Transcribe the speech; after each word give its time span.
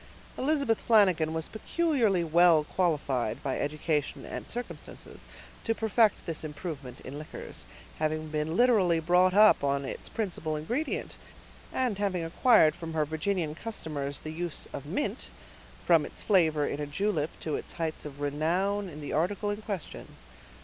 Elizabeth 0.35 0.79
Flanagan 0.79 1.31
was 1.31 1.47
peculiarly 1.47 2.23
well 2.23 2.63
qualified, 2.63 3.43
by 3.43 3.59
education 3.59 4.25
and 4.25 4.47
circumstances, 4.47 5.27
to 5.63 5.75
perfect 5.75 6.25
this 6.25 6.43
improvement 6.43 7.01
in 7.01 7.19
liquors, 7.19 7.67
having 7.99 8.29
been 8.29 8.57
literally 8.57 8.99
brought 8.99 9.35
up 9.35 9.63
on 9.63 9.85
its 9.85 10.09
principal 10.09 10.55
ingredient, 10.55 11.17
and 11.71 11.99
having 11.99 12.23
acquired 12.23 12.73
from 12.73 12.93
her 12.95 13.05
Virginian 13.05 13.53
customers 13.53 14.21
the 14.21 14.33
use 14.33 14.67
of 14.73 14.87
mint, 14.87 15.29
from 15.85 16.03
its 16.03 16.23
flavor 16.23 16.65
in 16.65 16.79
a 16.79 16.87
julep 16.87 17.29
to 17.39 17.55
its 17.55 17.73
height 17.73 18.03
of 18.03 18.21
renown 18.21 18.89
in 18.89 19.01
the 19.01 19.13
article 19.13 19.51
in 19.51 19.61
question. 19.61 20.15